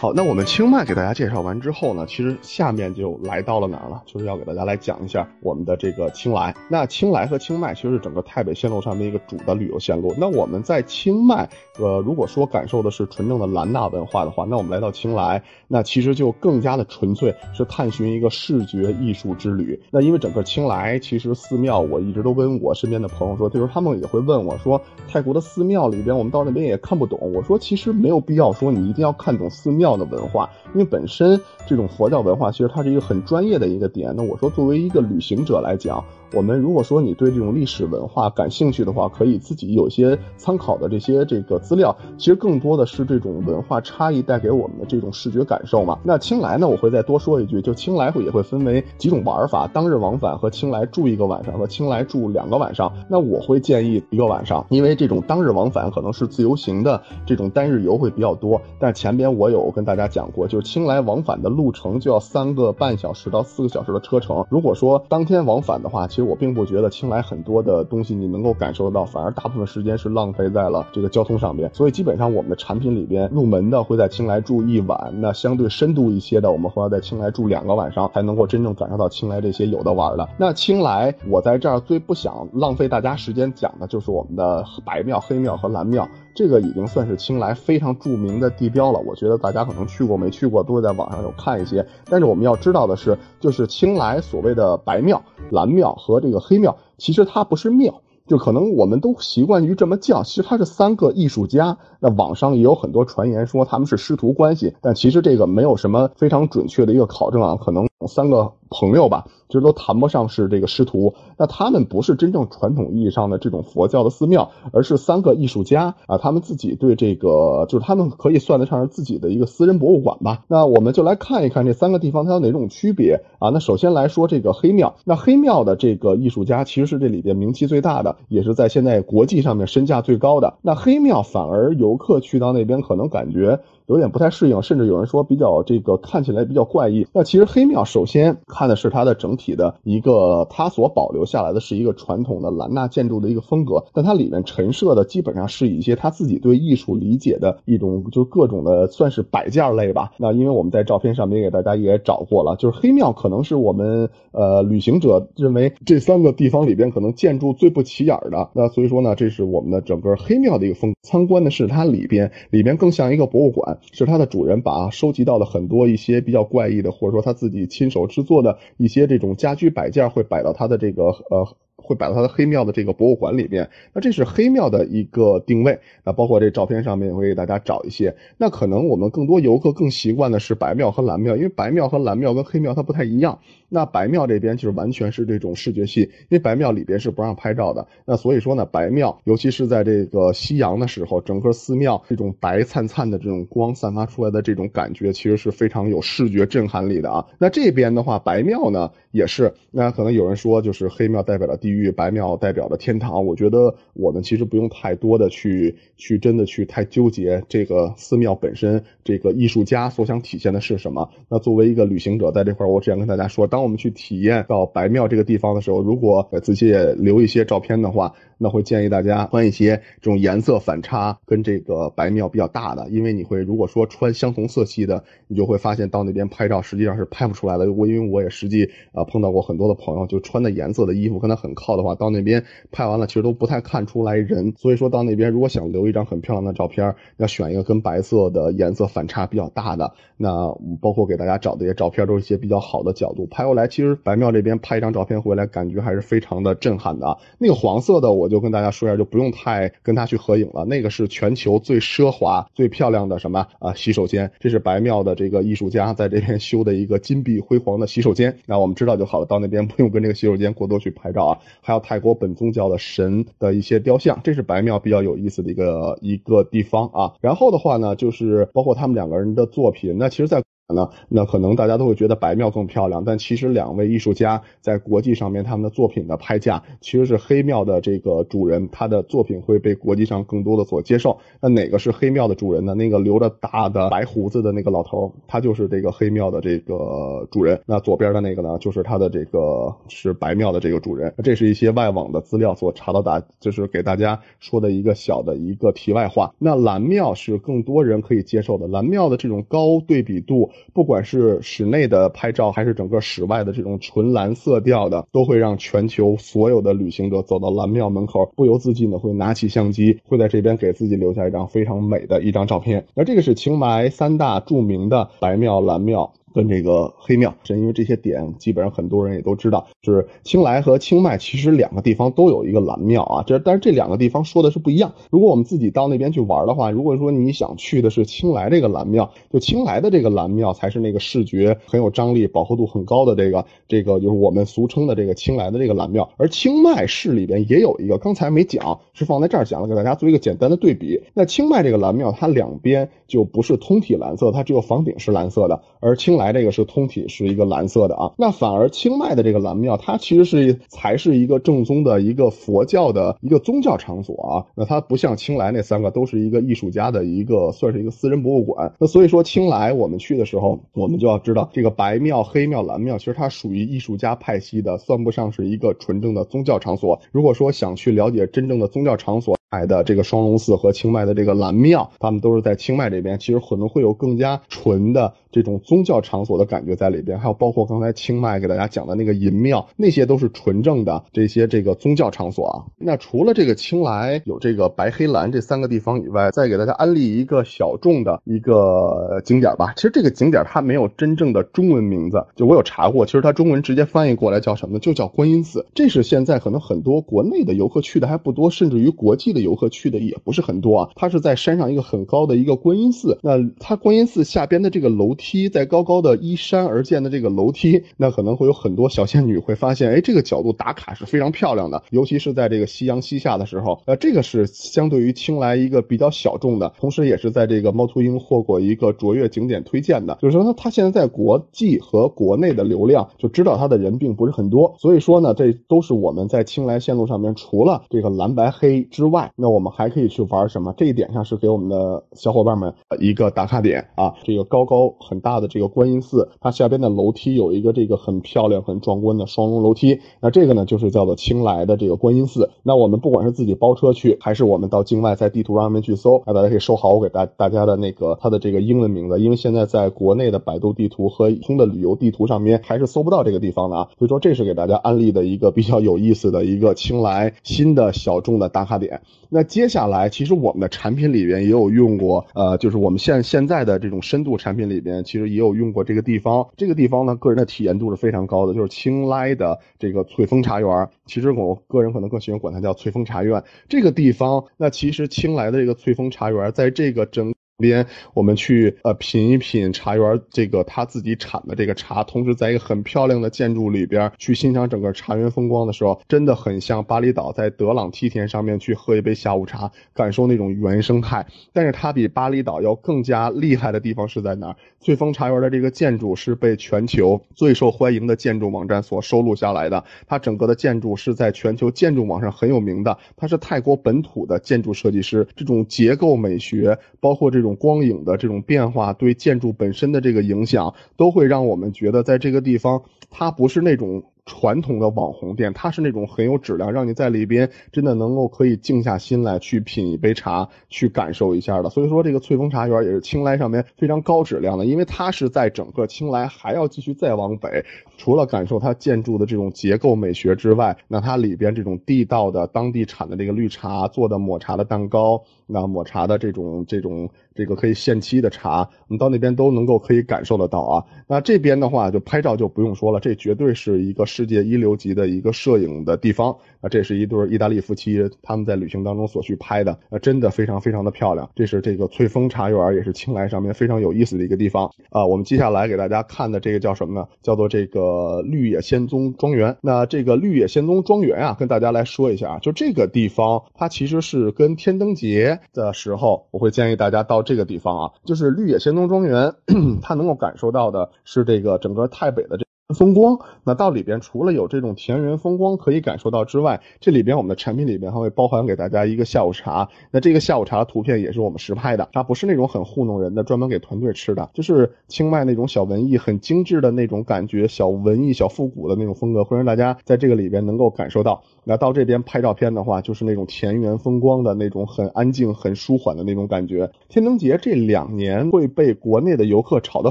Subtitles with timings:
[0.00, 4.00] 好，那我们清迈给大家介绍完之后呢，其实下面就来到了哪儿了？
[4.06, 6.54] 就是要给大家来讲一下我们的这个清莱。
[6.70, 10.14] 那清莱和清迈其实是整个太北线路上面一个主的旅游线路。
[10.16, 11.48] 那我们在清迈，
[11.80, 19.82] 呃，如果说感受的是纯正的兰纳文化的话，那我们来到清莱，那其实就更加的纯粹，是探寻一个视觉艺术之旅。
[19.90, 27.18] 那因为整个清莱其实寺庙，我一直都跟我身边的朋友说，就是他们也会问我说，泰国的寺庙里边，我们到那边也看不懂。
[27.34, 29.87] 我说其实没有必要说你一定要看懂寺庙。
[29.96, 34.12] 的文化，因为本身这种佛教文化其实它是一个很专业的一个点。
[34.16, 36.04] 那我说作为一个旅行者来讲。
[36.32, 45.98] 我们如果说你对这种历史文化感兴趣的话，可以自己有些参考的这些这个资料，其实更多的是这种文化差异带给我们的这种视觉感受嘛。
[46.04, 52.92] 那青莱呢，我会再多说一句，就青莱会也会分为几种玩法，当日往返和青莱住一个晚上和青莱住两个晚上。
[53.08, 58.60] 那我会建议一个晚上，因为这种当日往返可能是自由行的这种单日游会比较多。
[58.78, 64.44] 但前边我有跟大家讲过，就是青莱往返的路程就要三个半小时到四个小时的车程。
[64.50, 71.70] 如果说当天往返的话，其实我并不觉得青莱很多的东西你能够感受得到，反而大部分时间是浪费在了这个交通上面。
[71.72, 80.28] 所以基本上我们的产品里边入门的会在青莱住一晚，那相对深度一些的，我们会要在青莱住两个晚上，才能够真正感受到青莱这些有的玩的。
[80.36, 86.08] 那青莱，我在这儿最不想浪费大家时间讲的就是我们的白庙、黑庙和蓝庙。
[86.38, 91.84] 这个已经算是青莱非常著名的地标了，我觉得大家可能去过没去过，都会在网上有看一些。
[92.04, 101.76] 但是我们要知道的是，就是青莱所谓的白庙、蓝庙和这个黑庙，其实它不是庙，就可能我们都习惯于这么叫，其实它是三个艺术家。
[101.98, 108.52] 那网上也有很多传言说他们是师徒关系，但其实这个没有什么非常准确的一个考证啊，可能三个。
[108.70, 111.14] 朋友吧，其实都谈不上是这个师徒。
[111.38, 120.44] 那他们不是真正传统意义上的这种佛教的寺庙，而是三个艺术家啊，他们自己对这个，就是他们可以算得上是自己的一个私人博物馆吧。
[120.48, 123.48] 那我们就来看一看这三个地方它有哪种区别啊？
[123.48, 130.58] 那首先来说这个黑庙，那黑庙的这个艺术家其实是这里边名气最大的，也是在现在国际上面身价最高的。
[130.60, 133.60] 那黑庙反而游客去到那边可能感觉。
[133.86, 137.06] 有点不太适应，甚至有人说比较这个看起来比较怪异。
[137.14, 150.12] 那其实黑庙首先看的是它的整体的一个，它所保留下来的是一个传统的兰纳建筑的一个风格，但它里面陈设的基本上是一些他自己对艺术理解的一种，就各种的算是摆件类吧。
[150.18, 158.50] 那因为我们在照片上面给大家也找过了，就是黑庙可能是我们呃旅行者认为这三个地方里边可能建筑最不起眼的。
[158.52, 160.94] 那所以说呢，这是我们的整个黑庙的一个风。
[161.02, 163.78] 参观的是它里边，里边更像一个博物馆。
[163.92, 171.56] 是它的主人把收集到的很多一些比较怪异的，或者说他自己亲手制作的一些这种家居摆件，会摆到他的这个呃。
[171.88, 175.78] 会摆到它的黑庙的这个博物馆里边，那这是黑庙的一个定位。
[176.04, 178.14] 那包括这照片上面也会给大家找一些。
[178.36, 183.38] 那可能我们更多游客更习惯的是白庙和蓝庙，因为白庙和蓝庙跟黑庙它不太一样。
[183.70, 187.86] 那白庙这边就是完全是这种视觉系，因为白庙里边是不让拍照的。
[188.04, 197.26] 那所以说呢，白庙尤其是在这个夕阳的时候，整个寺庙这种白灿灿的这种光散发出来的这种感觉，其实是非常有视觉震撼力的啊。
[197.38, 203.24] 那这边的话，白庙呢也是，那可能有人说就是黑庙代表了地狱，白庙代表的天堂。
[203.24, 211.10] 我觉得我们其实不用太多的去去真的去太纠结这个寺庙本身，这个艺术家所想体现的是什么。
[211.28, 218.14] 那作为一个旅行者，在这块，我只想跟大家说，当我们去体验到白庙这个地方的时候，如果仔细留一些照片的话。
[218.40, 227.72] 那会建议大家穿一些这种颜色反差跟这个白庙比较大的，因为你会如果说穿相同色系的，你就会发现到那边拍照实际上是拍不出来的。
[227.72, 234.54] 我因为我也实际啊碰到过很多的朋友，就穿的颜色的衣服跟他很靠的话，到那边拍完了其实都不太看出来人。
[234.56, 239.92] 所以说到那边如果想留一张很漂亮的照片，要选一个跟白色的颜色反差比较大的。
[240.16, 247.18] 那包括给大家找的一些照片都是一些比较好的角度拍过来，其实白庙这边拍一张照片回来感觉还是非常的震撼的。
[247.38, 248.28] 那个黄色的我。
[248.28, 250.62] 就跟大家说一下，就不用太跟他去合影了。
[250.66, 254.30] 那个是全球最奢华、最漂亮的什么啊洗手间？
[254.38, 258.36] 这是白庙的这个艺术家在这边修的一个金碧辉煌的洗手间。
[258.44, 261.38] 那我们知道就好了，到那边不用跟这个洗手间过多去拍照啊。
[261.60, 267.12] 还有泰国本宗教的神的一些雕像，这是白庙比较有意思的一个一个地方啊。
[267.20, 269.96] 然后的话呢，就是包括他们两个人的作品。
[269.98, 270.42] 那其实，在
[270.74, 281.18] 那，那可能大家都会觉得白庙更漂亮，但其实两位艺术家在国际上面他们的作品的拍价，其实是黑庙的这个主人，他的作品会被国际上更多的所接受。
[281.40, 282.74] 那哪个是黑庙的主人呢？
[282.74, 287.58] 那个留着大的白胡子的那个老头，他就是这个黑庙的这个主人。
[287.64, 291.14] 那左边的那个呢，就是他的这个是白庙的这个主人。
[291.24, 296.34] 这是一些外网的资料所查到的，就是给大家说的一个小的一个题外话。
[296.38, 300.50] 那蓝庙是更多人可以接受的，蓝庙的这种高对比度。
[300.72, 312.86] 不管是室内的拍照，还是整个室外的这种纯蓝色调的，都会让全球所有的旅行者走到蓝庙门口，不由自禁的会拿起相机，会在这边给自己留下一张非常美的一张照片。
[312.94, 316.12] 那这个是清迈三大著名的白庙、蓝庙。
[316.34, 323.24] 跟这个黑庙，正因为这些点，基本上很多人也都知道，就是清莱和清迈其实两个地方都有一个蓝庙啊。
[323.26, 324.92] 这但是这两个地方说的是不一样。
[325.10, 336.08] 如果我们自己到那边去玩的话，如果说你想去的是清莱这个蓝庙，就清莱的这个蓝庙才是那个视觉很有张力、饱和度很高的这个这个就是我们俗称的这个清莱的这个蓝庙。
[336.16, 341.00] 而清迈市里边也有一个，刚才没讲，是放在这儿讲了，给大家做一个简单的对比。
[341.14, 354.44] 那清迈这个蓝庙，它两边就不是通体蓝色，它只有房顶是蓝色的，而清莱这个是通体是一个蓝色的啊，那反而清迈的这个蓝庙，它其实是才是一个正宗的一个佛教的一个宗教场所啊。
[354.54, 358.74] 那它不像青莱那三个都是一个艺术家的一个，算是一个私人博物馆。
[358.78, 367.00] 那所以说青莱我们去的时候，我们就要知道这个白庙、黑庙、蓝庙，其实它属于艺术家派系的，算不上是一个纯正的宗教场所。
[367.12, 377.18] 如果说想去了解真正的宗教场所，来的这个双龙寺和清迈的这个蓝庙，他们都是在清迈这边，其实可能会有更加纯的这种宗教场所的感觉在里边。
[377.18, 382.64] 还有包括刚才清迈给大家讲的那个银庙，那些都是纯正的这些这个宗教场所啊。
[382.76, 389.72] 那除了这个清莱有这个白黑蓝这三个地方以外，再给大家安利一个小众的一个景点吧。
[389.76, 394.78] 其实这个景点它没有真正的中文名字，就我有查过，其实它中文直接翻译过来叫什么呢？
[394.78, 395.64] 就叫观音寺。
[395.74, 399.37] 这是现在可能很多国内的游客去的还不多，甚至于国际的。
[399.40, 403.18] 游客去的也不是很多啊，它是在山上一个很高的一个观音寺。
[403.22, 413.80] 那它观音寺下边的这个楼梯，在高高的依山而建的这个楼梯，那可能会有很多小仙女会发现，哎，这个角度打卡是非常漂亮的，尤其是在这个夕阳西下的时候。
[413.86, 420.18] 呃，这个是相对于青莱一个比较小众的，同时也是在这个猫头鹰获过一个卓越景点推荐的。
[420.20, 424.74] 就是说，呢它现在在国际和国内的流量，就知道它的人并不是很多。
[424.78, 429.27] 所以说呢，这都是我们在青莱线路上面除了这个蓝白黑之外。
[429.36, 430.74] 那我们还可以去玩什么？
[430.76, 434.14] 这一点上是给我们的小伙伴们一个打卡点啊！
[434.24, 440.00] 这个高高很大的这个观音寺，它下边的楼梯有一个这个很漂亮、很壮观的双龙楼梯。
[440.20, 442.50] 那这个呢，就是叫做青莱的这个观音寺。
[442.62, 453.88] 那我们不管是自己包车去，还是我们到境外在地图上面去搜，那大家可以收好我给大大家的那个它的这个英文名字，因为现在在国内的百度地图和通的旅游地图上面还是搜不到这个地方的啊。
[453.98, 459.02] 所以说，这是给大家安利的一个比较有意思的一个青莱新的小众的打卡点。
[459.30, 466.46] 那接下来，其实我们的产品里边也有用过，呃，就是我们现现在的这种深度产品里边，其实也有用过这个地方。
[466.56, 470.88] 这个地方呢，个人的体验度是非常高的，就是青莱的这个翠峰茶园。
[471.06, 473.42] 其实我个人可能更喜欢管它叫翠峰茶院。
[473.68, 477.34] 这个地方，那其实青莱的这个翠峰茶园，在这个整。
[477.58, 477.84] 边
[478.14, 491.26] 我们去呃品一品茶园这个他自己产的这个茶，同时在一个很漂亮的建筑里边去欣赏整个茶园风光的时候，真的很像巴厘岛在德朗梯田上面去喝一杯下午茶，感受那种原生态。
[491.52, 494.56] 但是它比巴厘岛要更加厉害的地方是在哪儿？
[494.80, 507.47] 翠峰茶园的这个建筑是被全球最受欢迎的建筑网站所收录下来的，它整个的建筑是在全球建筑网上很有名的，它是泰国本土的建筑设计师，这种结构美学，包括这种。
[507.56, 514.02] 光影的这种变化对建筑本身的这个影响，都会让我们觉得在这个地方，它不是那种。
[514.30, 521.70] 传统的网红店，它是那种很有质量，让你在里边真的能够可以静下心来去品一杯茶，去感受一下的。
[521.70, 527.64] 所以说，这个翠峰茶园也是青莱上面非常高质量的，因为它是在整个青莱还要继续再往北，
[527.96, 537.08] 除了感受它建筑的这种结构美学之外，那它里边这种地道的当地产的这个绿茶做的抹茶的蛋糕，那抹茶的这种这种
[537.38, 540.84] 这个可以限期的茶，我们到那边都能够可以感受得到啊。
[541.06, 544.08] 那这边的话，就拍照就不用说了，这绝对是一个。
[544.08, 546.68] 世界一流级的一个摄影的地方啊。
[546.68, 551.30] 这是一对意大利夫妻他们在旅行当中所去拍的，啊，真的非常非常的漂亮。
[551.36, 555.06] 这是这个翠峰茶园，也是青莱上面非常有意思的一个地方啊。
[555.06, 557.06] 我们接下来给大家看的这个叫什么呢？
[557.22, 559.54] 叫做这个绿野仙踪庄园。
[559.60, 569.34] 那这个绿野仙踪庄园啊，跟大家来说一下啊，就这个地方，它其实是跟天灯节的时候，我会建议大家到这个地方啊，就是绿野仙踪庄园，
[569.84, 572.47] 它能够感受到的是这个整个太北的这。
[572.74, 579.66] 风光，那到里边除了有这种田园风光可以感受到之外，这里边我们的产品里边还会包含给大家一个下午茶。
[579.90, 591.22] 那这个下午茶图片也是我们实拍的，它不是那种很糊弄人的，专门给团队吃的，就是清迈那种小文艺、很精致的那种感觉，小文艺、小复古的那种风格，会让大家在这个里边能够感受到。
[591.44, 596.70] 那到这边拍照片的话，就是那种田园风光的那种很安静、很舒缓的那种感觉。
[596.90, 599.90] 天灯节这两年会被国内的游客炒得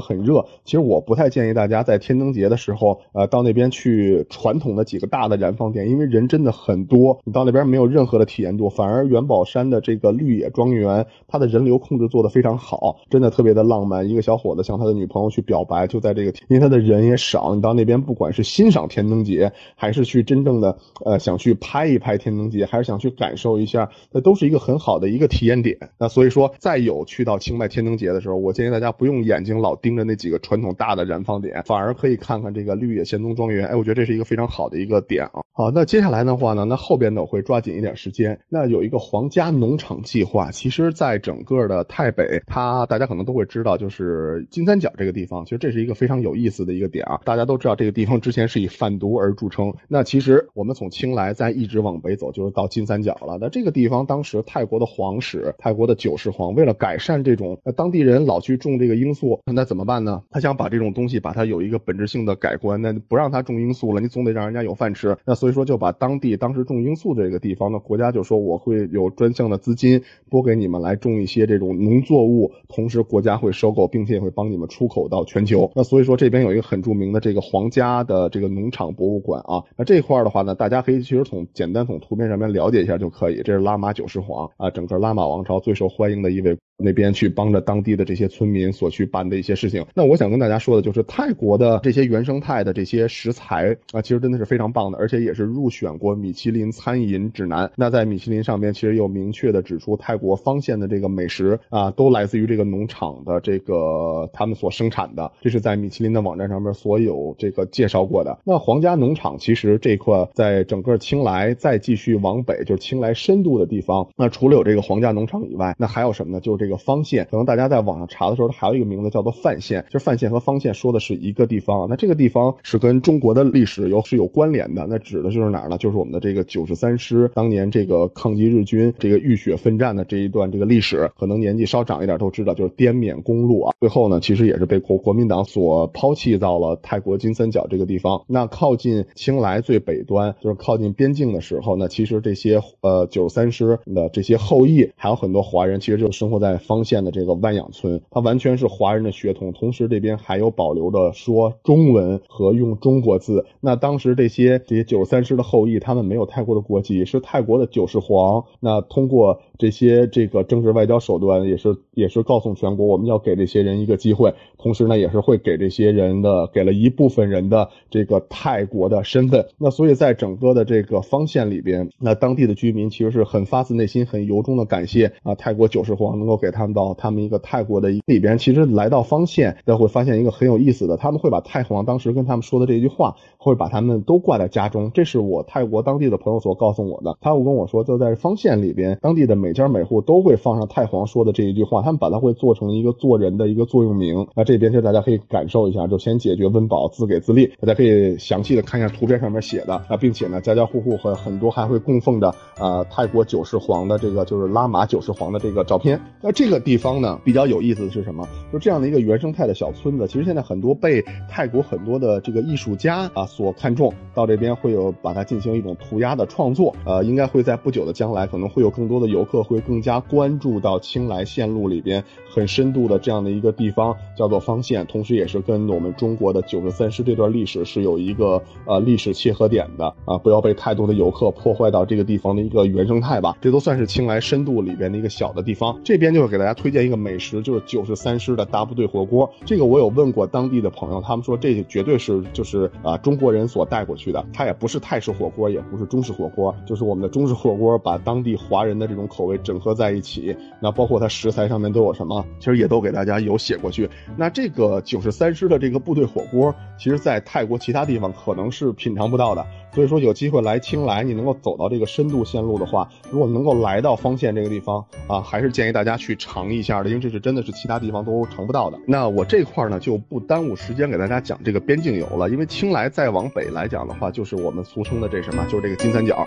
[0.00, 8.68] 很热，其实我不太建议大家在天灯节的时候，呃，到那边去传统的几个大的燃放点，因为人真的很多，你到那边没有任何的体验度。
[8.68, 14.08] 反而元宝山的这个绿野庄园，它的人流控制做得非常好，真的特别的浪漫。
[14.08, 21.54] 一个小伙子向他的女朋友去表白，就在这个，因为他的人也少，你到那边不管是欣赏天灯节，还是去真正的呃想去。
[21.60, 25.76] 拍一拍天灯节，还是想去感受一下，那都是一个很好的一个体验点。
[25.98, 33.68] 那所以说，再有去到清迈天灯节的时候，我建议大家不用眼睛老盯着那几个传统大的燃放点，反而可以看看这个绿野仙踪庄园。
[33.68, 35.40] 哎，我觉得这是一个非常好的一个点啊。
[35.52, 38.38] 好，那接下来的话呢，那后边呢我会抓紧一点时间。
[38.48, 47.20] 那有一个皇家农场计划，其实在整个的太北，它大家可能都会知道，就是金三角这个地方，其实这是一个非常有意思的一个点啊。
[47.24, 49.72] 大家都知道这个地方之前是以贩毒而著称。
[49.88, 51.28] 那其实我们从清莱。
[51.38, 53.38] 再一直往北走，就是到金三角了。
[53.40, 60.22] 那这个地方，当时泰国的皇室，泰国的九世皇，为了改善这种，那当地人老去种这个罂粟，那怎么办呢？
[60.30, 62.82] 他想把这种东西，把它有一个本质性的改观。
[62.82, 65.16] 那不让他种罂粟了，你总得让人家有饭吃。
[65.24, 75.70] 那所以说，就把当地当时种罂粟这个地方呢，国家就说我会有专项的资金拨给你们来种一些这种农作物，同时国家会收购，并且也会帮你们出口到全球。
[75.76, 79.62] 那所以说，这边有一个很著名的这个皇家的这个农场博物馆啊。
[79.76, 81.24] 那这块的话呢，大家可以其实。
[81.28, 83.42] 从简单从图片上面了解一下就可以。
[83.42, 86.56] 这是拉玛九世皇啊，整个拉玛王朝最受欢迎的一位。
[86.80, 89.84] 那边去帮着当地的这些村民所去办的一些事情。
[89.94, 97.68] 那我想跟大家说的就是，泰国的这些原生态的这些食材啊，其实真的是非常棒的，而且也是入选过米其林餐饮指南。
[97.74, 105.32] 那在米其林上边，其实有明确的指出，泰国方县的这个美食啊，都来自于这个农场的这个他们所生产的。
[105.40, 108.38] 这是在米其林的网站上面所有这个介绍过的。
[108.44, 114.08] 那皇家农场其实这块在整个青莱再继续往北，就是青莱深度的地方。
[114.16, 116.40] 那除了有这个皇家农场以外，那还有什么呢？
[116.40, 116.67] 就是这。
[116.67, 119.84] 这个方县，可能大家在网上查的时候，它还有一个名字叫做范县。
[119.86, 121.86] 其实范县和方县说的是一个地方。
[121.88, 124.86] 那这个地方是跟中国的历史有是有关联的。
[124.88, 125.78] 那指的就是哪儿呢？
[125.78, 131.10] 就是我们的这个九十三师当年这个抗击日军、这个浴血奋战的这一段这个历史。
[131.18, 133.74] 可能年纪稍长一点都知道，就是滇缅公路啊。
[133.80, 138.22] 最后呢，其实也是被国国民党所抛弃到了泰国金三角这个地方。
[138.26, 146.57] 那靠近清莱最北端，就是靠近边境的时候，那其实这些呃九十三师的这些后裔，还有很多华人，其实就生活在。
[146.58, 153.46] 方县的这个万养村，它完全是华人的血统，同时这边还有保留的说中文和用中国字。
[153.60, 158.44] 那当时这些这些九十三师的后裔，他们没有泰国的国籍，是泰国的九世皇。
[158.58, 164.34] 那通过这些这个政治外交手段，也是也是告诉全国，我们要给这些人一个机会。
[164.58, 169.46] 同时呢，也是会给这些人的给了一部分人的这个泰国的身份。
[169.56, 176.47] 那所以在整个的这个方县里边，那当地的居民其实是很发自内心、很由衷的感谢啊泰国九世皇能够给。
[176.48, 184.90] 给他们到他们一个泰国的里边，其实来到方县，都会发现一个很有意思的，他们会把太皇当时跟他们说的这句话，会把他们都挂在家中。
[184.94, 187.18] 这是我泰国当地的朋友所告诉我的。
[187.20, 194.26] 他会跟我说，就在方县里边，当地的每家每户都会放上太皇说的这一句话，他们把它会做成一个做人的一个座右铭。
[194.34, 197.52] 那这边就大家可以感受一下，就先解决温饱，自给自立。
[197.60, 206.00] 大家可以详细的看一下图片上面写的啊，并且呢，家家户户和很多还会供奉着啊泰国九世皇的这个就是拉玛九世皇的这个照片。
[206.22, 208.28] 那那这个地方呢比较有意思的是什么？
[208.52, 216.76] 就这样的一个原生态的小村子，其实现在很多被泰国很多的这个艺术家啊所看重，到这边会有把它进行一种涂鸦的创作。
[216.84, 222.04] 呃，应该会在不久的将来，可能会有更多的游客会更加关注到青莱线路里边
[222.38, 233.34] 很深度的这样的一个地方，叫做方县，同时也是跟我们中国的九十三师这段历史是有一个呃历史切合点的啊，不要被太多的游客破坏到这个地方的一个原生态吧。
[233.40, 235.74] 这都算是青莱深度里边的一个小的地方。
[235.82, 236.18] 这边就。
[236.18, 239.32] 就会给大家推荐一个美食，就是九十三师的大部队火锅。
[239.44, 250.36] 这个我有问过当地的朋友，他们说这绝对是就是啊中国人所带过去的，它也不是泰式火锅，也不是中式火锅，就是我们的中式火锅把当地华人的这种口味整合在一起。
[250.60, 253.88] 那包括它食材上面都有什么，其实也都给大家有写过去。
[254.16, 259.46] 那这个九十三师的这个部队火锅，其实在泰国其他地方可能是品尝不到的。
[259.74, 268.78] 所以说有机会来青莱，你能够走到这个深度线路的话，如果能够来到方县这个地方啊，还是建议大家去尝一下的，因为这是真的是其他地方都尝不到的。
[268.86, 276.24] 那我这块呢就不耽误时间给大家讲这个边境游了，因为青莱再往北来讲的话，就是我们俗称的这什么，就是这个金三角。